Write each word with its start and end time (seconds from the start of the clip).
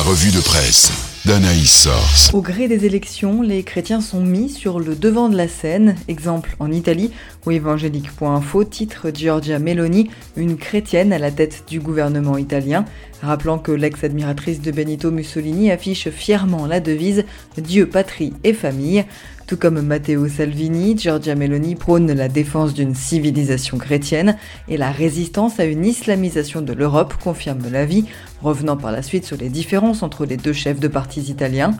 Revue 0.00 0.30
de 0.30 0.40
presse 0.40 0.90
d'Anaïs 1.26 1.82
Source. 1.82 2.32
Au 2.32 2.40
gré 2.40 2.68
des 2.68 2.86
élections, 2.86 3.42
les 3.42 3.62
chrétiens 3.62 4.00
sont 4.00 4.22
mis 4.22 4.48
sur 4.48 4.80
le 4.80 4.94
devant 4.94 5.28
de 5.28 5.36
la 5.36 5.46
scène. 5.46 5.94
Exemple 6.08 6.56
en 6.58 6.72
Italie, 6.72 7.10
où 7.44 7.50
évangélique.info 7.50 8.64
titre 8.64 9.10
Giorgia 9.12 9.58
Meloni, 9.58 10.08
une 10.36 10.56
chrétienne 10.56 11.12
à 11.12 11.18
la 11.18 11.30
tête 11.30 11.64
du 11.68 11.80
gouvernement 11.80 12.38
italien, 12.38 12.86
rappelant 13.20 13.58
que 13.58 13.72
l'ex-admiratrice 13.72 14.62
de 14.62 14.70
Benito 14.70 15.10
Mussolini 15.10 15.70
affiche 15.70 16.08
fièrement 16.08 16.66
la 16.66 16.80
devise 16.80 17.24
Dieu, 17.58 17.86
patrie 17.86 18.32
et 18.42 18.54
famille. 18.54 19.04
Tout 19.46 19.56
comme 19.56 19.82
Matteo 19.82 20.28
Salvini, 20.28 20.96
Giorgia 20.96 21.34
Meloni 21.34 21.74
prône 21.74 22.12
la 22.12 22.28
défense 22.28 22.72
d'une 22.72 22.94
civilisation 22.94 23.78
chrétienne 23.78 24.36
et 24.68 24.76
la 24.76 24.92
résistance 24.92 25.58
à 25.58 25.64
une 25.64 25.84
islamisation 25.84 26.62
de 26.62 26.72
l'Europe, 26.72 27.14
confirme 27.20 27.68
la 27.70 27.84
vie, 27.84 28.04
revenant 28.42 28.76
par 28.76 28.92
la 28.92 29.02
suite 29.02 29.24
sur 29.24 29.36
les 29.36 29.48
différences 29.48 30.02
entre 30.02 30.24
les 30.26 30.36
deux 30.36 30.52
chefs 30.52 30.80
de 30.80 30.88
partis 30.88 31.22
italiens. 31.22 31.74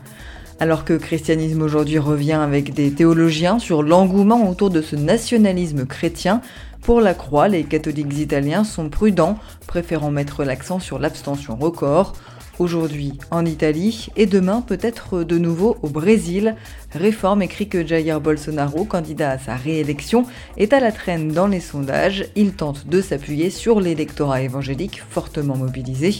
Alors 0.59 0.85
que 0.85 0.93
Christianisme 0.93 1.61
aujourd'hui 1.63 1.97
revient 1.97 2.33
avec 2.33 2.73
des 2.73 2.91
théologiens 2.91 3.57
sur 3.57 3.81
l'engouement 3.81 4.47
autour 4.47 4.69
de 4.69 4.81
ce 4.81 4.95
nationalisme 4.95 5.85
chrétien, 5.85 6.41
pour 6.81 6.99
la 6.99 7.13
croix, 7.13 7.47
les 7.47 7.63
catholiques 7.63 8.17
italiens 8.17 8.63
sont 8.63 8.89
prudents, 8.89 9.37
préférant 9.67 10.09
mettre 10.09 10.43
l'accent 10.43 10.79
sur 10.79 10.97
l'abstention 10.97 11.55
record. 11.55 12.13
Aujourd'hui 12.57 13.13
en 13.29 13.45
Italie 13.45 14.07
et 14.15 14.25
demain 14.25 14.61
peut-être 14.61 15.23
de 15.23 15.37
nouveau 15.37 15.77
au 15.83 15.89
Brésil. 15.89 16.55
Réforme 16.93 17.43
écrit 17.43 17.69
que 17.69 17.85
Jair 17.85 18.19
Bolsonaro, 18.19 18.83
candidat 18.83 19.29
à 19.29 19.37
sa 19.37 19.55
réélection, 19.55 20.25
est 20.57 20.73
à 20.73 20.79
la 20.79 20.91
traîne 20.91 21.31
dans 21.31 21.47
les 21.47 21.59
sondages. 21.59 22.25
Il 22.35 22.53
tente 22.53 22.87
de 22.87 22.99
s'appuyer 22.99 23.51
sur 23.51 23.79
l'électorat 23.79 24.41
évangélique 24.41 25.03
fortement 25.07 25.57
mobilisé. 25.57 26.15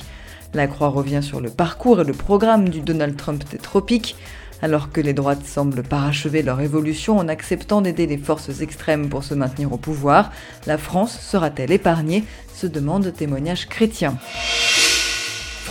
La 0.53 0.67
Croix 0.67 0.89
revient 0.89 1.21
sur 1.23 1.39
le 1.39 1.49
parcours 1.49 2.01
et 2.01 2.03
le 2.03 2.13
programme 2.13 2.67
du 2.67 2.81
Donald 2.81 3.15
Trump 3.15 3.43
des 3.49 3.57
tropiques. 3.57 4.17
Alors 4.61 4.91
que 4.91 5.01
les 5.01 5.13
droites 5.13 5.45
semblent 5.45 5.81
parachever 5.81 6.43
leur 6.43 6.59
évolution 6.59 7.17
en 7.17 7.29
acceptant 7.29 7.81
d'aider 7.81 8.05
les 8.05 8.17
forces 8.17 8.61
extrêmes 8.61 9.09
pour 9.09 9.23
se 9.23 9.33
maintenir 9.33 9.71
au 9.71 9.77
pouvoir, 9.77 10.31
la 10.67 10.77
France 10.77 11.17
sera-t-elle 11.19 11.71
épargnée 11.71 12.25
se 12.53 12.67
demande 12.67 13.13
témoignage 13.13 13.69
chrétien. 13.69 14.17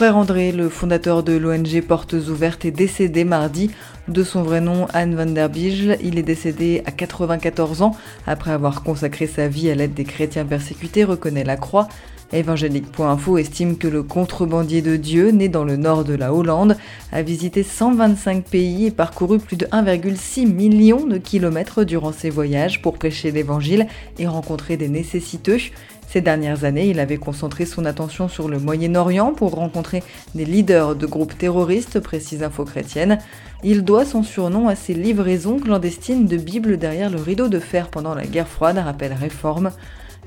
Frère 0.01 0.17
André, 0.17 0.51
le 0.51 0.71
fondateur 0.71 1.23
de 1.23 1.35
l'ONG 1.35 1.83
Portes 1.87 2.15
Ouvertes, 2.15 2.65
est 2.65 2.71
décédé 2.71 3.25
mardi. 3.25 3.71
De 4.09 4.25
son 4.25 4.43
vrai 4.43 4.63
nom, 4.63 4.87
Anne 4.95 5.15
van 5.15 5.27
der 5.27 5.51
Bijl, 5.51 5.99
il 6.03 6.19
est 6.19 6.23
décédé 6.23 6.83
à 6.87 6.91
94 6.91 7.83
ans 7.83 7.95
après 8.27 8.51
avoir 8.51 8.83
consacré 8.83 9.27
sa 9.27 9.47
vie 9.47 9.71
à 9.71 9.75
l'aide 9.75 9.93
des 9.93 10.05
chrétiens 10.05 10.47
persécutés, 10.47 11.05
reconnaît 11.05 11.45
la 11.45 11.59
Croix. 11.59 11.87
Évangélique.info 12.33 13.39
estime 13.39 13.77
que 13.77 13.89
le 13.89 14.05
contrebandier 14.05 14.83
de 14.83 14.95
Dieu, 14.95 15.31
né 15.31 15.49
dans 15.49 15.65
le 15.65 15.77
nord 15.77 16.05
de 16.05 16.15
la 16.15 16.33
Hollande, 16.33 16.77
a 17.11 17.23
visité 17.23 17.65
125 17.65 18.45
pays 18.45 18.87
et 18.87 18.91
parcouru 18.93 19.39
plus 19.39 19.57
de 19.57 19.67
1,6 19.67 20.47
million 20.47 21.07
de 21.07 21.19
kilomètres 21.19 21.83
durant 21.83 22.13
ses 22.13 22.31
voyages 22.31 22.83
pour 22.83 22.99
prêcher 22.99 23.33
l'évangile 23.33 23.89
et 24.21 24.29
rencontrer 24.29 24.77
des 24.77 24.89
nécessiteux. 24.89 25.59
Ces 26.07 26.21
dernières 26.21 26.65
années, 26.65 26.89
il 26.89 27.01
avait 27.01 27.17
concentré 27.17 27.67
son 27.67 27.85
attention 27.85 28.29
sur 28.29 28.49
le 28.49 28.59
Moyen-Orient 28.59 29.33
pour 29.33 29.55
rencontrer 29.55 30.03
des 30.37 30.45
leaders 30.45 30.95
de 30.95 31.07
groupes 31.07 31.37
terroristes, 31.37 31.99
précise 31.99 32.45
Info 32.45 32.65
Chrétienne. 32.65 33.19
Il 33.65 33.83
doit 33.83 34.05
son 34.05 34.23
surnom 34.23 34.69
à 34.69 34.77
ses 34.77 34.95
livraisons 34.95 35.59
clandestines 35.59 36.27
de 36.27 36.37
Bibles 36.37 36.79
derrière 36.79 37.11
le 37.11 37.21
rideau 37.21 37.49
de 37.49 37.59
fer 37.59 37.89
pendant 37.89 38.15
la 38.15 38.27
guerre 38.27 38.49
froide, 38.49 38.79
rappelle 38.79 39.13
Réforme. 39.13 39.73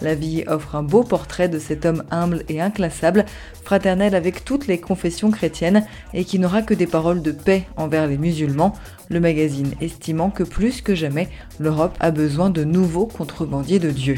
La 0.01 0.15
vie 0.15 0.43
offre 0.47 0.75
un 0.75 0.83
beau 0.83 1.03
portrait 1.03 1.49
de 1.49 1.59
cet 1.59 1.85
homme 1.85 2.03
humble 2.11 2.43
et 2.49 2.61
inclassable, 2.61 3.25
fraternel 3.63 4.15
avec 4.15 4.43
toutes 4.43 4.67
les 4.67 4.79
confessions 4.79 5.31
chrétiennes 5.31 5.85
et 6.13 6.25
qui 6.25 6.39
n'aura 6.39 6.61
que 6.61 6.73
des 6.73 6.87
paroles 6.87 7.21
de 7.21 7.31
paix 7.31 7.67
envers 7.77 8.07
les 8.07 8.17
musulmans, 8.17 8.73
le 9.09 9.19
magazine 9.19 9.73
estimant 9.81 10.29
que 10.29 10.43
plus 10.43 10.81
que 10.81 10.95
jamais, 10.95 11.29
l'Europe 11.59 11.95
a 11.99 12.11
besoin 12.11 12.49
de 12.49 12.63
nouveaux 12.63 13.05
contrebandiers 13.05 13.79
de 13.79 13.91
Dieu. 13.91 14.17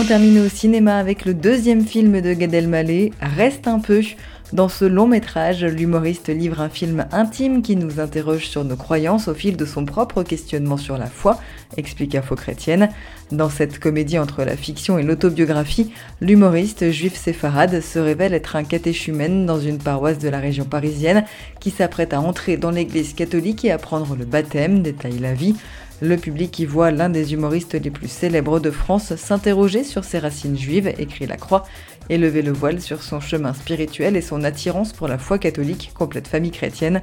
On 0.00 0.04
termine 0.04 0.38
au 0.38 0.48
cinéma 0.48 0.96
avec 0.96 1.24
le 1.24 1.34
deuxième 1.34 1.84
film 1.84 2.20
de 2.20 2.32
Gad 2.32 2.54
Elmaleh, 2.54 3.10
Reste 3.20 3.66
un 3.66 3.80
peu. 3.80 4.00
Dans 4.52 4.68
ce 4.68 4.84
long 4.84 5.08
métrage, 5.08 5.64
l'humoriste 5.64 6.28
livre 6.28 6.60
un 6.60 6.68
film 6.68 7.06
intime 7.10 7.62
qui 7.62 7.74
nous 7.74 7.98
interroge 7.98 8.46
sur 8.46 8.62
nos 8.64 8.76
croyances 8.76 9.26
au 9.26 9.34
fil 9.34 9.56
de 9.56 9.64
son 9.64 9.84
propre 9.84 10.22
questionnement 10.22 10.76
sur 10.76 10.98
la 10.98 11.06
foi, 11.06 11.40
explique 11.76 12.14
Info 12.14 12.36
Chrétienne. 12.36 12.90
Dans 13.32 13.50
cette 13.50 13.80
comédie 13.80 14.20
entre 14.20 14.44
la 14.44 14.56
fiction 14.56 14.98
et 14.98 15.02
l'autobiographie, 15.02 15.92
l'humoriste 16.20 16.92
juif 16.92 17.16
séfarade 17.16 17.80
se 17.80 17.98
révèle 17.98 18.34
être 18.34 18.54
un 18.54 18.62
catéchumène 18.62 19.46
dans 19.46 19.58
une 19.58 19.78
paroisse 19.78 20.20
de 20.20 20.28
la 20.28 20.38
région 20.38 20.64
parisienne 20.64 21.24
qui 21.58 21.72
s'apprête 21.72 22.14
à 22.14 22.20
entrer 22.20 22.56
dans 22.56 22.70
l'église 22.70 23.14
catholique 23.14 23.64
et 23.64 23.72
à 23.72 23.78
prendre 23.78 24.14
le 24.14 24.24
baptême, 24.24 24.80
détaille 24.80 25.18
la 25.18 25.34
vie. 25.34 25.56
Le 26.00 26.16
public 26.16 26.56
y 26.60 26.64
voit 26.64 26.92
l'un 26.92 27.08
des 27.08 27.32
humoristes 27.32 27.74
les 27.74 27.90
plus 27.90 28.06
célèbres 28.06 28.60
de 28.60 28.70
France 28.70 29.16
s'interroger 29.16 29.82
sur 29.82 30.04
ses 30.04 30.20
racines 30.20 30.56
juives, 30.56 30.92
écrit 30.98 31.26
La 31.26 31.36
Croix, 31.36 31.64
et 32.08 32.18
lever 32.18 32.42
le 32.42 32.52
voile 32.52 32.80
sur 32.80 33.02
son 33.02 33.18
chemin 33.18 33.52
spirituel 33.52 34.16
et 34.16 34.22
son 34.22 34.44
attirance 34.44 34.92
pour 34.92 35.08
la 35.08 35.18
foi 35.18 35.38
catholique, 35.38 35.90
complète 35.94 36.28
famille 36.28 36.52
chrétienne. 36.52 37.02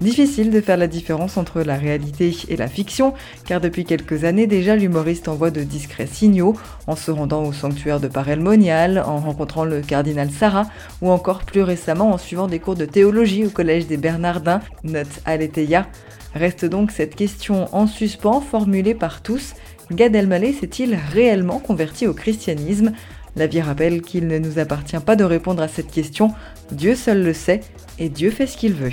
Difficile 0.00 0.50
de 0.50 0.62
faire 0.62 0.78
la 0.78 0.86
différence 0.86 1.36
entre 1.36 1.60
la 1.60 1.76
réalité 1.76 2.34
et 2.48 2.56
la 2.56 2.68
fiction, 2.68 3.12
car 3.44 3.60
depuis 3.60 3.84
quelques 3.84 4.24
années 4.24 4.46
déjà, 4.46 4.74
l'humoriste 4.74 5.28
envoie 5.28 5.50
de 5.50 5.62
discrets 5.62 6.06
signaux 6.06 6.56
en 6.86 6.96
se 6.96 7.10
rendant 7.10 7.44
au 7.44 7.52
sanctuaire 7.52 8.00
de 8.00 8.08
Parelmonial, 8.08 9.04
en 9.06 9.18
rencontrant 9.18 9.64
le 9.64 9.82
cardinal 9.82 10.30
Sarah, 10.30 10.66
ou 11.02 11.10
encore 11.10 11.44
plus 11.44 11.60
récemment 11.60 12.12
en 12.12 12.16
suivant 12.16 12.46
des 12.46 12.60
cours 12.60 12.76
de 12.76 12.86
théologie 12.86 13.44
au 13.44 13.50
collège 13.50 13.88
des 13.88 13.98
Bernardins, 13.98 14.62
note 14.84 15.20
Aletheia. 15.26 15.86
Reste 16.34 16.64
donc 16.64 16.92
cette 16.92 17.14
question 17.14 17.68
en 17.76 17.86
suspens 17.86 18.40
formulée 18.40 18.94
par 18.94 19.20
tous. 19.20 19.52
Gad 19.92 20.14
Elmaleh 20.16 20.54
s'est-il 20.54 20.98
réellement 21.12 21.58
converti 21.58 22.06
au 22.06 22.14
christianisme? 22.14 22.92
La 23.36 23.46
vie 23.46 23.60
rappelle 23.60 24.00
qu'il 24.00 24.28
ne 24.28 24.38
nous 24.38 24.58
appartient 24.58 24.96
pas 24.98 25.16
de 25.16 25.24
répondre 25.24 25.62
à 25.62 25.68
cette 25.68 25.90
question. 25.90 26.32
Dieu 26.72 26.94
seul 26.94 27.22
le 27.22 27.34
sait 27.34 27.60
et 27.98 28.08
Dieu 28.08 28.30
fait 28.30 28.46
ce 28.46 28.56
qu'il 28.56 28.72
veut. 28.72 28.90